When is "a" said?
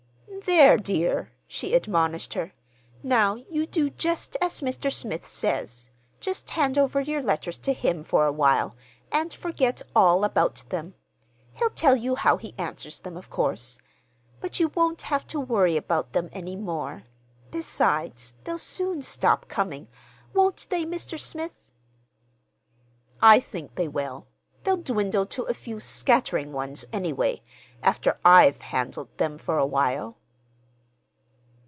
8.25-8.31, 25.43-25.53, 29.59-29.67